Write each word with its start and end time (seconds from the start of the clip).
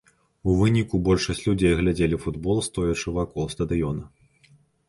У 0.51 0.53
выніку 0.59 1.01
большасць 1.07 1.43
людзей 1.49 1.73
глядзелі 1.81 2.21
футбол, 2.25 2.57
стоячы 2.71 3.15
вакол 3.19 3.43
стадыёна. 3.59 4.03